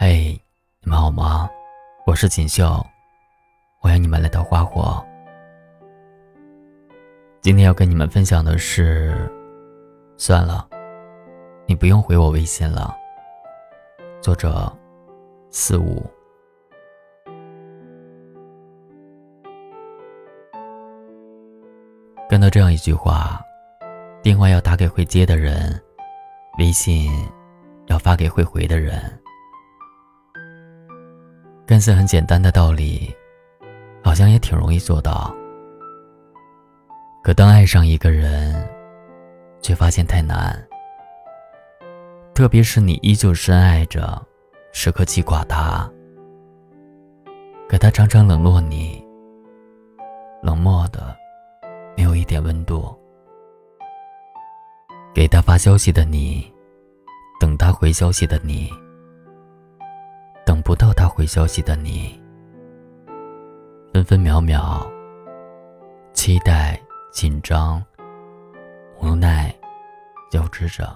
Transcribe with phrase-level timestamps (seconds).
[0.00, 0.40] 嘿，
[0.80, 1.50] 你们好吗？
[2.06, 2.86] 我是锦绣，
[3.80, 5.04] 欢迎你们来到花火。
[7.40, 9.28] 今天要跟你们分享的是，
[10.16, 10.68] 算了，
[11.66, 12.96] 你不用回我微信了。
[14.22, 14.72] 作者
[15.50, 16.08] 四五。
[22.30, 23.40] 看到这样一句话：
[24.22, 25.76] 电话要打给会接的人，
[26.60, 27.10] 微信
[27.88, 29.02] 要发给会回的人。
[31.68, 33.14] 看似很简单的道理，
[34.02, 35.36] 好像也挺容易做到。
[37.22, 38.66] 可当爱上一个人，
[39.60, 40.66] 却发现太难。
[42.34, 44.18] 特别是你依旧深爱着，
[44.72, 45.86] 时刻记挂他，
[47.68, 49.04] 可他常常冷落你，
[50.42, 51.14] 冷漠的，
[51.98, 52.98] 没有一点温度。
[55.14, 56.50] 给他发消息的你，
[57.38, 58.72] 等他回消息的你。
[60.68, 62.20] 不到他回消息的你，
[63.90, 64.86] 分分秒秒，
[66.12, 66.78] 期待、
[67.10, 67.82] 紧张、
[69.00, 69.50] 无奈
[70.30, 70.94] 交织着。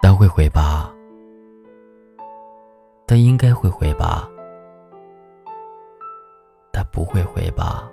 [0.00, 0.94] 他会回吧？
[3.04, 4.30] 他应该会回吧？
[6.72, 7.90] 他不会回吧？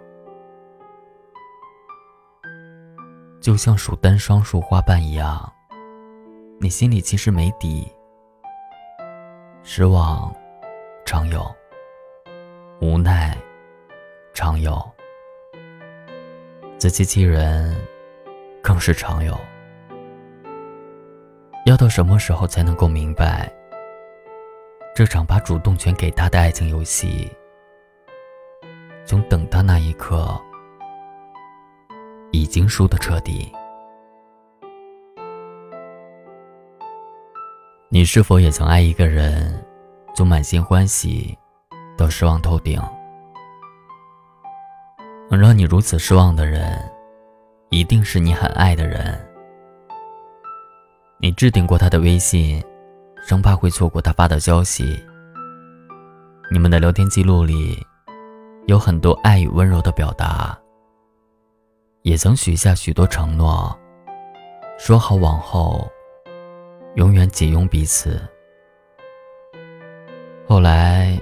[3.41, 5.51] 就像数单双数花瓣一样，
[6.59, 7.91] 你心里其实没底。
[9.69, 10.33] 失望，
[11.03, 11.41] 常有；
[12.79, 13.37] 无奈，
[14.33, 14.73] 常有；
[16.77, 17.75] 自欺欺人，
[18.63, 19.37] 更是常有。
[21.65, 23.51] 要到什么时候才能够明白，
[24.95, 27.29] 这场把主动权给他的爱情游戏，
[29.05, 30.41] 从等他那一刻，
[32.31, 33.51] 已经输得彻底？
[37.89, 39.65] 你是否也曾爱一个人，
[40.13, 41.37] 从满心欢喜
[41.97, 42.81] 到失望透顶？
[45.31, 46.77] 能让你如此失望的人，
[47.69, 49.17] 一定是你很爱的人。
[51.19, 52.61] 你置顶过他的微信，
[53.25, 55.01] 生怕会错过他发的消息。
[56.51, 57.81] 你们的聊天记录里，
[58.65, 60.57] 有很多爱与温柔的表达。
[62.01, 63.73] 也曾许下许多承诺，
[64.77, 65.89] 说好往后。
[66.97, 68.19] 永远紧拥彼此。
[70.47, 71.15] 后来，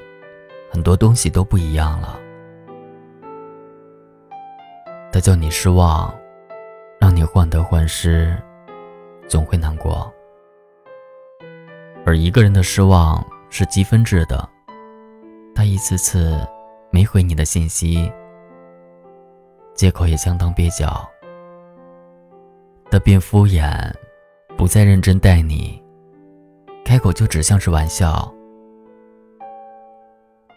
[0.72, 2.18] 很多东西都不一样了。
[5.12, 6.18] 他叫你失望，
[6.97, 8.41] 让你患得患失，
[9.28, 10.09] 总会难过。
[12.06, 14.47] 而一个人的失望是积分制的，
[15.53, 16.40] 他一次次
[16.90, 18.09] 没回你的信息，
[19.74, 21.06] 借口也相当蹩脚，
[22.90, 23.94] 他变敷衍。
[24.57, 25.81] 不再认真待你，
[26.83, 28.33] 开口就只像是玩笑。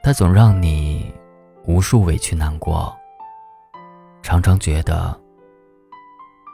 [0.02, 1.12] 他总让你
[1.66, 2.96] 无数委屈难过，
[4.22, 5.18] 常常觉得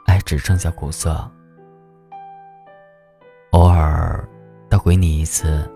[0.07, 1.31] 爱只剩下苦涩。
[3.51, 4.27] 偶尔
[4.69, 5.71] 他回你一次，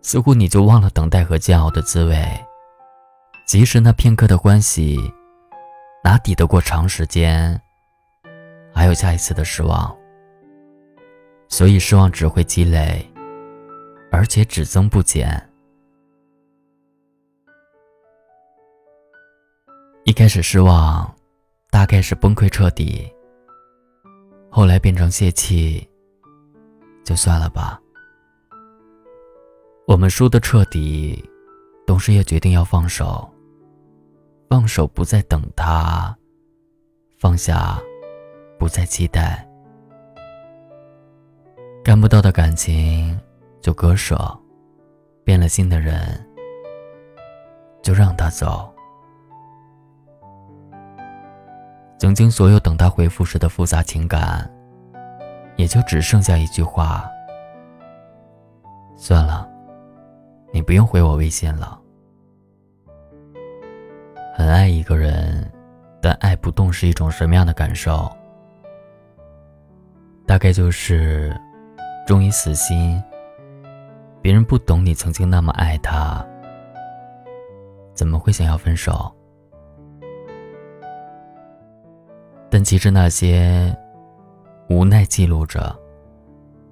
[0.00, 2.26] 似乎你就忘了等待和煎熬的滋味。
[3.46, 4.98] 即使那片刻的欢喜，
[6.02, 7.60] 哪抵得过长时间？
[8.74, 9.97] 还有下一次的失望。
[11.48, 13.04] 所以失望只会积累，
[14.12, 15.42] 而且只增不减。
[20.04, 21.14] 一开始失望，
[21.70, 23.10] 大概是崩溃彻底。
[24.50, 25.88] 后来变成泄气，
[27.04, 27.80] 就算了吧。
[29.86, 31.22] 我们输的彻底，
[31.86, 33.28] 董事也决定要放手。
[34.50, 36.14] 放手不再等他，
[37.18, 37.80] 放下，
[38.58, 39.47] 不再期待。
[41.88, 43.18] 看不到的感情
[43.62, 44.14] 就割舍，
[45.24, 45.98] 变了心的人
[47.80, 48.70] 就让他走。
[51.98, 54.46] 曾经所有等他回复时的复杂情感，
[55.56, 57.08] 也就只剩下一句话：
[58.94, 59.48] 算了，
[60.52, 61.80] 你不用回我微信了。
[64.34, 65.50] 很爱一个人，
[66.02, 68.14] 但爱不动是一种什么样的感受？
[70.26, 71.34] 大概就是。
[72.08, 72.98] 终于死心。
[74.22, 76.26] 别人不懂你曾经那么爱他，
[77.92, 79.14] 怎么会想要分手？
[82.48, 83.76] 但其实那些
[84.70, 85.78] 无奈记录着，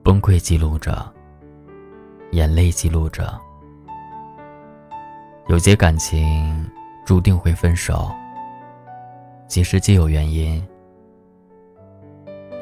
[0.02, 1.06] 崩溃记录着，
[2.30, 3.38] 眼泪记录着。
[5.48, 6.66] 有些感情
[7.04, 8.10] 注定会分手，
[9.48, 10.66] 其实皆有原因，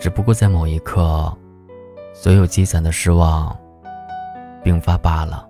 [0.00, 1.32] 只不过在某一刻。
[2.14, 3.54] 所有积攒的失望
[4.62, 5.46] 并发罢了。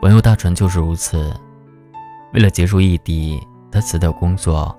[0.00, 1.34] 网友大纯就是如此，
[2.32, 3.38] 为了结束异地，
[3.70, 4.74] 他辞掉工作，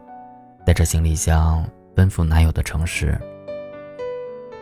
[0.66, 3.20] 带着行李箱奔赴男友的城市。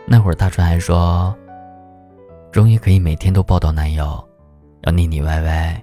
[0.04, 1.32] 那会儿大纯还说，
[2.50, 4.22] 终于可以每天都抱到男友，
[4.82, 5.80] 要腻腻歪歪。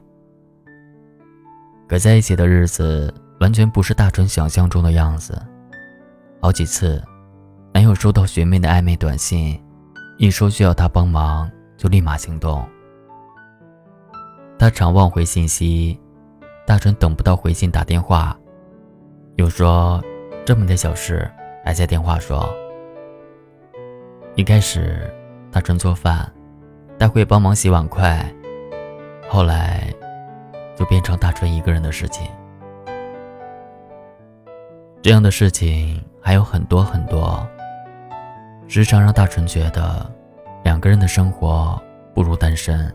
[1.88, 5.42] 可在一起的日子完全不是大纯想象中的样子，
[6.42, 7.02] 好几次，
[7.76, 9.62] 男友收到学妹的暧昧短信，
[10.18, 12.66] 一说需要他帮忙，就立马行动。
[14.58, 16.00] 他常忘回信息，
[16.66, 18.34] 大春等不到回信打电话，
[19.36, 20.02] 又说
[20.46, 21.30] 这么点小事
[21.66, 22.48] 还在电话说。
[24.36, 25.14] 一开始，
[25.52, 26.32] 大春做饭，
[26.98, 28.26] 他会帮忙洗碗筷，
[29.28, 29.94] 后来
[30.78, 32.26] 就变成大春一个人的事情。
[35.02, 37.46] 这样的事情还有很多很多，
[38.68, 40.12] 时常让大纯觉得
[40.64, 41.82] 两个人的生活
[42.14, 42.94] 不如单身。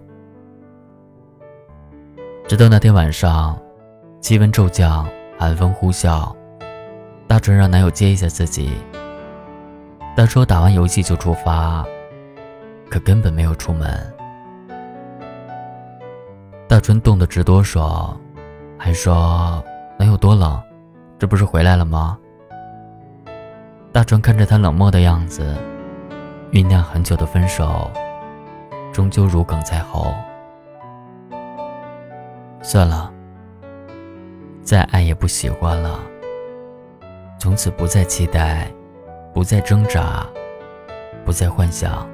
[2.46, 3.56] 直到那天晚上，
[4.20, 5.08] 气温骤降，
[5.38, 6.34] 寒风呼啸，
[7.26, 8.72] 大纯让男友接一下自己。
[10.16, 11.82] 他说打完游戏就出发，
[12.90, 13.88] 可根本没有出门。
[16.68, 18.14] 大纯冻得直哆嗦，
[18.76, 19.64] 还说
[19.98, 20.60] 能有多冷？
[21.18, 22.18] 这不是回来了吗？
[23.92, 25.56] 大川看着他冷漠的样子，
[26.52, 27.90] 酝酿很久的分手，
[28.92, 30.14] 终究如鲠在喉。
[32.62, 33.12] 算了，
[34.62, 35.98] 再爱也不喜欢了。
[37.36, 38.70] 从此不再期待，
[39.34, 40.24] 不再挣扎，
[41.24, 42.08] 不再幻想，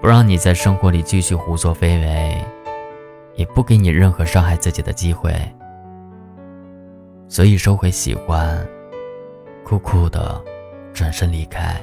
[0.00, 2.42] 不让你在生活里继续胡作非为，
[3.34, 5.34] 也不给你任何伤害自己的机会。
[7.28, 8.66] 所以收回喜欢，
[9.64, 10.42] 酷酷的
[10.92, 11.80] 转身离开。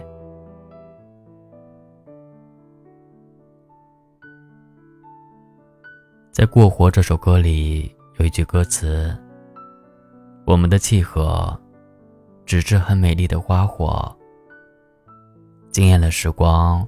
[6.32, 9.18] 在《过活》这首歌里有一句歌词
[10.46, 11.58] ：“我们的契合，
[12.46, 14.16] 只是很美丽的花火，
[15.72, 16.88] 惊艳了时光，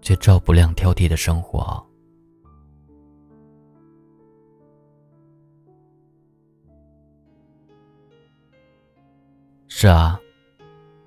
[0.00, 1.84] 却照不亮挑剔的生活。”
[9.78, 10.18] 是啊，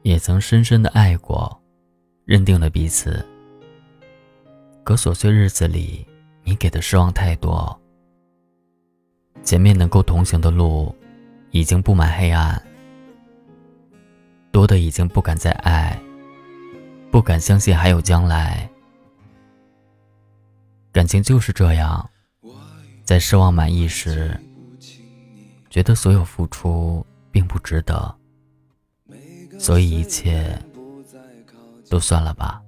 [0.04, 1.60] 也曾深深的爱过，
[2.24, 3.28] 认定了彼此，
[4.84, 6.08] 可琐碎日子里。
[6.44, 7.82] 你给的失望太多，
[9.42, 10.96] 前面能够同行的路
[11.50, 12.62] 已经布满黑暗，
[14.52, 16.00] 多的已经不敢再爱，
[17.10, 18.70] 不敢相信还有将来。
[20.92, 22.08] 感情就是这样，
[23.04, 24.40] 在失望满意时，
[25.72, 28.16] 觉得所有付出并不值得，
[29.60, 30.58] 所以一切
[31.90, 32.60] 都算了吧。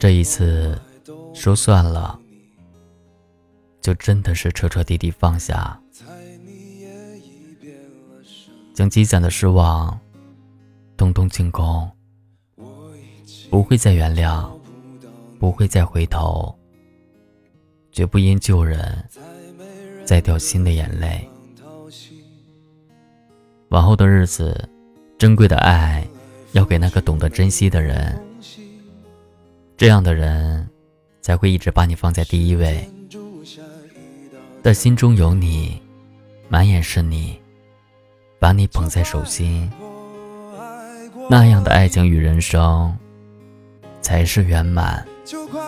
[0.00, 0.78] 这一次，
[1.32, 2.20] 说算了，
[3.80, 5.80] 就真的是彻彻底底放下，
[8.74, 9.98] 将积攒的失望，
[10.96, 11.90] 通通清空，
[13.50, 14.50] 不会再原谅，
[15.38, 16.54] 不会再回头，
[17.90, 19.08] 绝不因旧人
[20.04, 21.28] 再掉新的眼泪。
[23.70, 24.68] 往后的日子，
[25.18, 26.06] 珍贵的爱，
[26.52, 28.18] 要给那个懂得珍惜的人。
[29.76, 30.66] 这样的人，
[31.20, 32.88] 才会一直把你放在第一位。
[34.62, 35.80] 但心中有你，
[36.48, 37.38] 满眼是你，
[38.38, 39.70] 把你捧在手心，
[41.28, 42.96] 那样的爱情与人生，
[44.00, 45.06] 才是圆满。
[45.26, 45.60] 就怪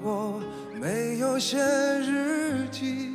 [0.00, 0.40] 我
[0.80, 3.11] 没有写日记，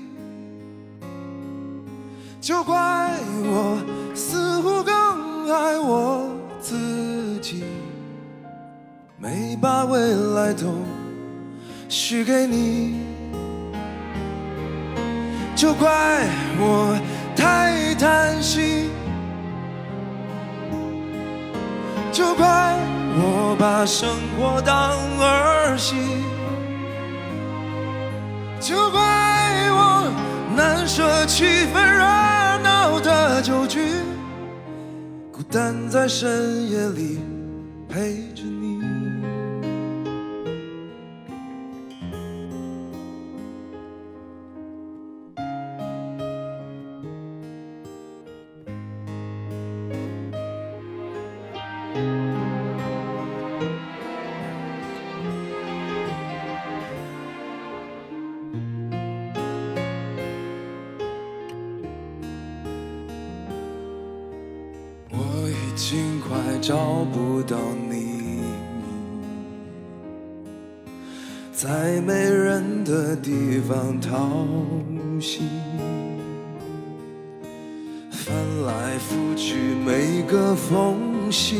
[2.48, 3.12] 就怪
[3.44, 3.78] 我
[4.16, 6.30] 似乎更爱我
[6.62, 7.66] 自己。
[9.18, 10.00] 没把未
[10.34, 10.68] 来都
[11.90, 13.02] 许给你，
[15.58, 16.26] 就怪
[16.58, 16.98] 我
[17.36, 18.92] 太贪心，
[22.14, 22.78] 就怪
[23.18, 24.08] 我把生
[24.40, 25.98] 活当儿戏，
[28.62, 29.02] 就怪
[30.58, 32.00] 难舍气氛热
[32.64, 33.80] 闹的酒局，
[35.32, 37.20] 孤单在深夜里
[37.88, 38.57] 陪着你。
[66.68, 66.76] 找
[67.14, 67.56] 不到
[67.90, 68.42] 你，
[71.54, 74.46] 在没人的地方淘
[75.18, 75.44] 气，
[78.12, 79.56] 翻来覆去
[79.86, 81.56] 每个缝隙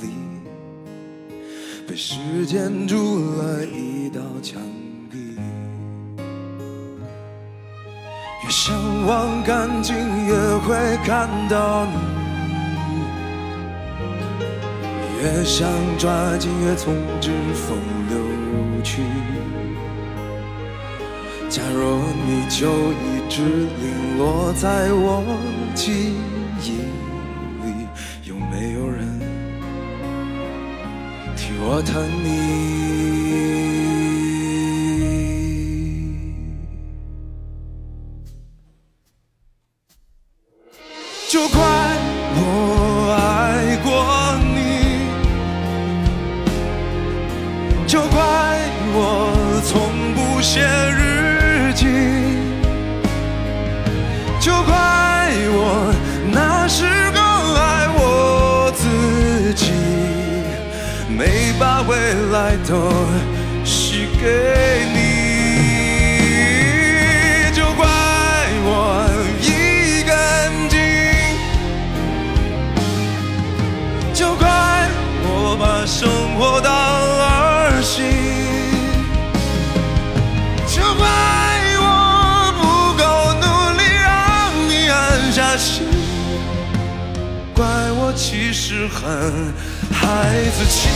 [0.00, 0.08] 里，
[1.86, 2.96] 被时间筑
[3.36, 4.58] 了一道墙
[5.10, 5.36] 壁。
[8.42, 8.74] 越向
[9.06, 9.94] 往干净，
[10.24, 12.21] 越会看到你。
[15.22, 18.18] 越想抓紧，越从指缝流
[18.82, 19.02] 去。
[21.48, 25.22] 假若你就一直零落在我
[25.76, 26.12] 记
[26.60, 26.80] 忆
[27.62, 27.86] 里，
[28.24, 29.06] 有没有人
[31.36, 32.72] 替我疼你？
[41.30, 41.60] 就快
[61.62, 61.96] 把未
[62.32, 62.90] 来都
[63.64, 64.98] 许给你。
[67.54, 67.86] 就怪
[68.64, 69.06] 我
[69.40, 70.12] 一根
[70.68, 70.74] 筋。
[74.12, 74.42] 就怪
[75.22, 78.02] 我把生活当儿戏，
[80.66, 81.06] 就怪
[81.78, 81.86] 我
[82.58, 82.62] 不
[82.98, 83.04] 够
[83.38, 83.46] 努
[83.78, 84.10] 力让
[84.68, 85.86] 你安下心，
[87.54, 89.54] 怪我其实很
[89.92, 90.02] 孩
[90.56, 90.88] 子气。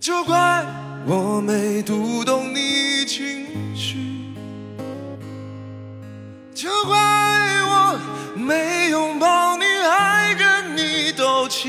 [0.00, 0.64] 就怪
[1.06, 4.32] 我没读懂你情绪，
[6.54, 8.00] 就怪我
[8.34, 11.68] 没拥抱你，还跟你斗气，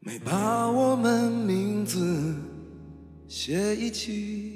[0.00, 2.34] 没把我们名字
[3.28, 4.53] 写一起。